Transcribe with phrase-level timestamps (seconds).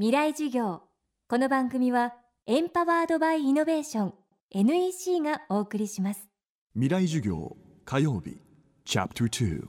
[0.00, 0.82] 未来授業。
[1.28, 2.14] この番組は
[2.46, 4.14] エンパワードバイイノベーション
[4.52, 6.28] NEC がお送りします。
[6.74, 8.40] 未来授業火曜日
[8.84, 9.66] チャプター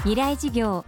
[0.00, 0.84] 未来授業。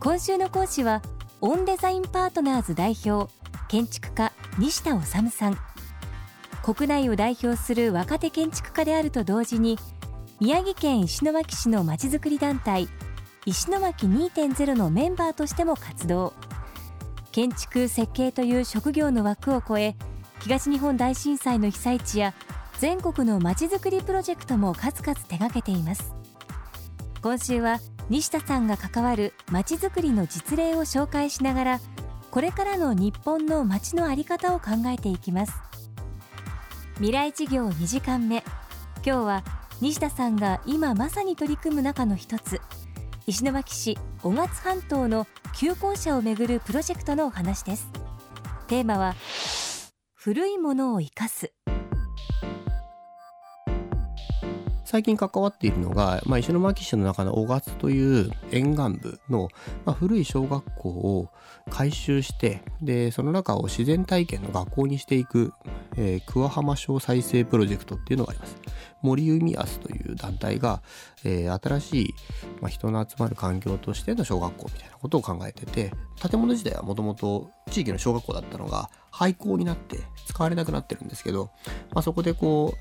[0.00, 1.00] 今週の講師は
[1.40, 3.32] オンデザインパートナーズ代表
[3.68, 5.56] 建築家西田治さん。
[6.62, 9.78] 国内を代表する若手建築家であると同時に
[10.40, 12.86] 宮城県石巻市のまちづくり団体
[13.44, 16.32] 石巻2.0のメンバーとしても活動。
[17.32, 19.96] 建築設計という職業の枠を超え
[20.40, 22.34] 東日本大震災の被災地や
[22.78, 26.14] 全国のまちづくりプロジェクトも数々手掛けています。
[27.22, 31.80] 今週は西田さんが関わるまちづくりの実例を紹介しながら
[32.30, 35.52] これからの日本の街の在り方を考えていきます。
[36.96, 38.44] 未来事業2時間目。
[39.04, 39.44] 今日は
[39.80, 42.60] 西田さんが今まさに取り組む中の一つ
[43.26, 45.26] 石巻市雄勝半島の
[45.56, 47.88] 旧校舎をめぐるプロジェクトのお話です。
[48.66, 49.14] テーマは
[50.14, 51.52] 古いものを生かす。
[54.92, 59.48] 最近関わっているのが、まあ、石巻市の中の雄勝という沿岸部の、
[59.86, 61.30] まあ、古い小学校を
[61.70, 65.54] 改修してでその中を自然体験の学校にしていく、
[65.96, 68.58] えー、桑浜小再生プロジェクトっていうのがあります。
[69.00, 70.82] 森海アスという団体が、
[71.24, 72.14] えー、新しい、
[72.60, 81.50] まあ、人の集まる環境としての小学校みたいなことを考えてて建物自体はもともと地域の小学校だったのが廃校になって使われなくなってるんですけど、
[81.92, 82.74] まあ、そこでこ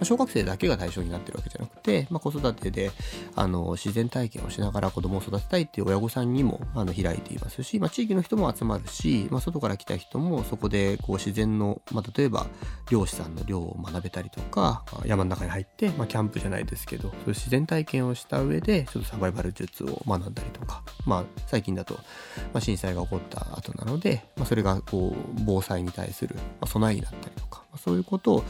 [0.00, 2.92] う小学生だけが対象になってるわけじゃなくて、まあ、子育てで
[3.34, 12.46] あの自然体験をしながら子供を育てたいっていう親御さんにもあの開いていますし、まあ、地域の人も集まるし、まあ、外から来た人もそこでこう自然の、まあ、例えば
[12.90, 28.44] 漁師さんの漁を学べたりとか山の中に入って、まあ、キャンプじゃないですけどそういう自然体験をした上でちょっとサバイバル術を学んだりとか、まあ、最近だと、まあ、震災が起こった後なので、まあ、それがこう防災に対する、備えになったりとか、まあ、そういうことを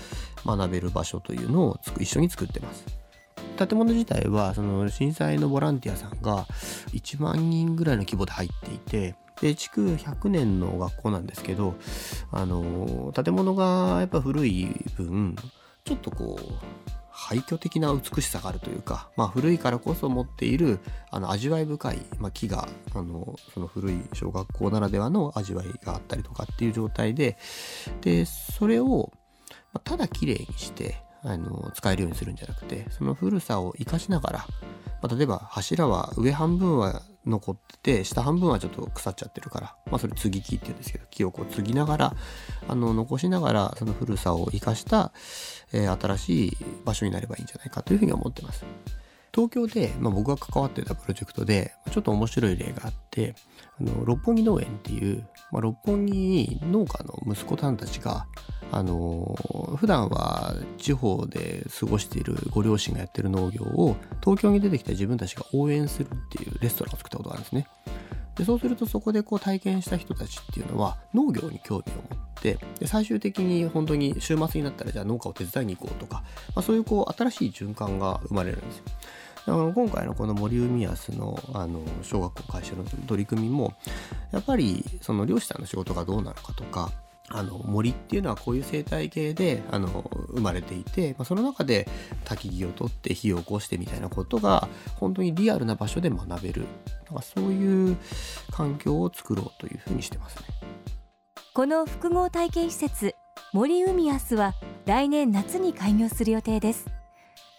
[0.47, 2.85] 学べる場所というのを一緒に作ってます。
[3.57, 6.47] 建物自体はその震災のボランティアさんが
[6.93, 11.75] 1万人ぐらいの規模で入っていてで築100年の学校なんですけど
[12.31, 14.67] あの建物がやっぱ古い
[14.97, 15.37] 分
[15.85, 27.39] ちょっとこう廃墟的な美しさがあるというか、まあ、古いからこそ持っているあの味わい深い、まあ、木があのその古い小学校ならではの味わいがあったりとかっていう状態で
[28.01, 29.13] でそれを
[29.85, 34.39] ただ綺麗にしてあの使えるようにするんじゃなくてその古さを生かしながら、
[35.01, 42.15] まあ、例えば柱は上半分は残ってて下半分はちょっと腐っちゃってるから、まあ、それ継ぎ木って言うんですけど木をこう継ぎながら
[42.69, 45.13] あの残しながらその古さを生かした、
[45.73, 48.65] えー、新しい場所になればいいんじゃないかというふうに思ってます。
[49.35, 53.35] 東京で、まあ、僕が関わってたプロジェクトでちょっと面白い例があって
[53.81, 58.27] あの六本木農園っていう、まあ、六本木に農家の息子さんたちが
[58.73, 59.37] あの
[59.77, 67.69] 普段は地方で過ごしているご両親がやってる農業を東京に出てきた自分たちが応援するっていうレストランを作ったことがあるんですね。
[68.35, 76.23] でそうするとそこでこう体験した人たちっていうのは農業に興味を持ってで最終的に本当に週末になったらじゃあ農家を手伝いに行こうとか、
[76.57, 78.85] まあ、そういうこう新しい循環が生まれるんですよ。
[79.45, 83.75] だから今回のこの森海安のあの小学校会社の取り組みも
[84.31, 86.93] やっぱりその漁師さんの仕事がどうなのかとか
[87.35, 91.89] あの森っていうのはこういう生態系であの生まれていて、まあ、その中で
[92.25, 96.67] 焚き木を取って火を起こしてみたいなことが本当にリアルな場所で学べる。
[97.07, 97.97] なんかそういう
[98.51, 100.45] 環境を作ろうというふうにしてますね。
[101.55, 103.15] この複合体験施設
[103.53, 104.55] 森海安は
[104.87, 106.87] 来年夏に開業する予定です。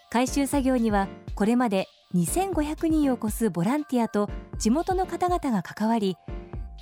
[0.10, 4.30] 改修作業にはこれまで2500人を超すボランティアと
[4.60, 6.18] 地元の方々が関わり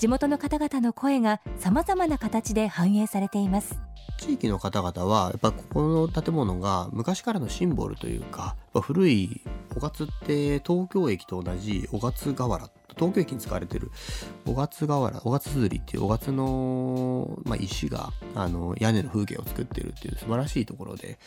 [0.01, 3.79] 地元の方々の声がさまざまな形で反映されています
[4.17, 9.43] 地域の方々はやっぱここの建物が昔からのシンボルというか古い
[9.75, 13.91] 雄勝って東京駅と同じ雄勝河原東京駅に使われてる
[14.47, 21.19] 雄勝河原雄勝釣りっていう雄勝の、まあ、石があの屋根の風景を作ってるっていう素晴らしいところで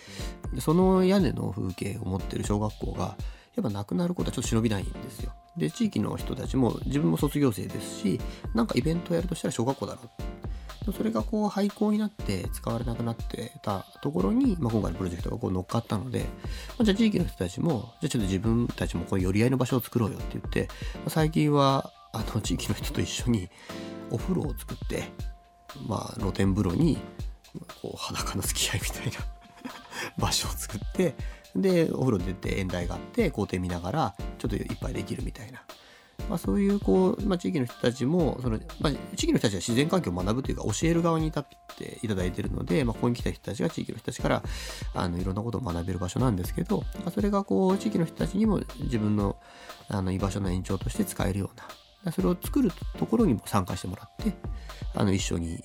[0.59, 3.15] その屋根の風景を持ってる小学校が
[3.55, 5.33] やっぱなくなることはちょっと忍びないんですよ。
[5.57, 8.21] で、地域の人たちも自分も卒業生ですし、
[8.55, 10.93] なんかイベントをやるとしたら小学校だろう。
[10.93, 16.27] それがこう廃校になって使われなくなってたところに、まあ、今回のプロジェクトがこう乗っかったので、ま
[16.81, 23.49] あ、じゃあ地域の人たちも、じゃあちょっと自分たちもこう寄り合いの場所を作ろうよって言って、まあ、最近はあの地域の人と一緒に
[24.11, 25.05] お風呂を作って、
[25.89, 26.99] まあ露天風呂に
[27.83, 29.13] こう裸の付き合いみたいな
[30.19, 31.15] 場所を作って
[31.57, 34.15] でお風呂出て縁台があって校庭見ながら
[34.49, 35.63] ちょっと一杯できるみたいな
[36.29, 41.43] まあ、そういうこう、まあ、地域の人たちもその、まあ、地域の人たちは自然環境を学ぶというか教える側に立っ
[41.77, 44.43] ていただいているので、まあ、ここに来た人たちが地域の人たちから
[44.95, 49.37] あのいろんなことを学べる場所なんですけど、まあ、それがこう地域の人たちにも自分の
[49.89, 54.35] あの居場所の延長として使えるようなそれを作るところにも参加してもらって
[54.95, 55.63] あの一緒に、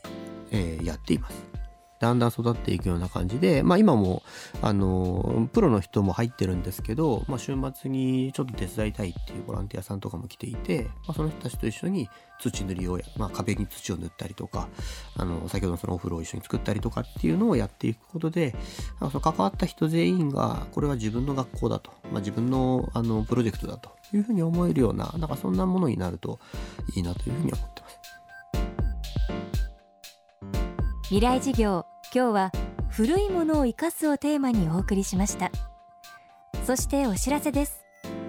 [0.51, 1.58] えー、やっています。
[2.00, 4.24] だんだん育っていくような感じで、まあ、今も
[4.62, 12.10] あのプロの人も入ってるんですけど、まあ、週末にちょっと手伝いたいっていうボランティアさんとかも来ていて、まあ、その人たちと一緒に
[12.40, 14.69] 土塗りを、まあ、壁に土を塗ったりとか
[15.18, 18.56] あの先ほどのそのお風呂を一緒に作ったりとかっていうのをやっていくことで
[19.00, 26.40] その関わった人全員がこれは自分の学校だと、まあ、自分のあのプロジェクトだというふうに思えるようななんかそんなものになると
[26.96, 27.99] いいなというふうに思ってます。
[31.09, 32.51] 未来事業今日は
[32.88, 35.50] 古いものを生かすをテーマにお送りしました。
[36.67, 37.83] そしてお知らせです。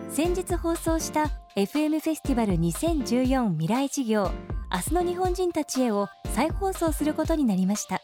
[0.08, 4.30] 先日放送した FM フェスティバル2014未来事業
[4.72, 8.00] 明日の日本人たちへを再放送することになりました。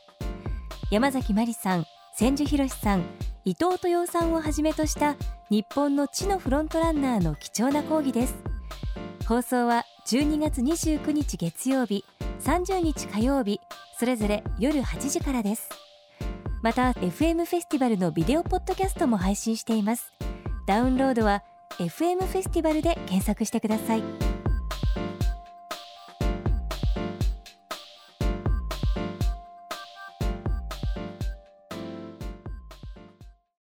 [0.91, 3.05] 山崎真理さん千住博さん
[3.47, 5.17] 伊藤豊さんをはじめとした
[5.49, 8.35] 日本の地のフロントランナーの貴重な講義です。
[9.27, 12.05] 放送は12月29日月曜日
[12.43, 13.59] 30日火曜日
[13.99, 15.71] それぞれ夜8時からです。
[16.63, 20.13] また FM フェスティバルのビデオポッドキャストも配信しています。
[20.67, 21.43] ダウンロードは
[21.79, 24.03] FM フェスティバルで検索してください。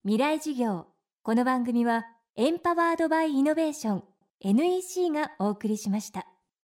[0.03, 0.87] 未来事業。
[1.23, 2.05] この番組は
[2.35, 4.03] エンパワードバイイノベーション
[4.41, 6.27] NEC がお送りしました。